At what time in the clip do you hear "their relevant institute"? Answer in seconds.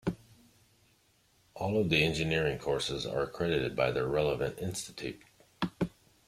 3.91-5.21